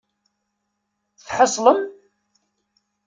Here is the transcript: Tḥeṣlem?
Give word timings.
Tḥeṣlem? 1.25 1.81